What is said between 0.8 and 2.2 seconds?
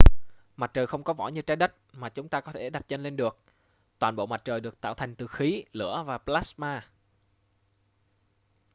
không có vỏ như trái đất mà